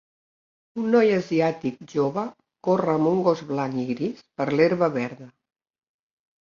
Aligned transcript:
Un 0.83 0.87
noi 0.95 1.11
asiàtic 1.17 1.77
jove 1.93 2.25
corre 2.69 2.97
amb 2.97 3.13
un 3.13 3.23
gos 3.31 3.47
blanc 3.53 3.81
i 3.87 3.87
gris 3.95 4.27
per 4.41 4.53
l'herba 4.57 4.95
verda. 5.01 5.35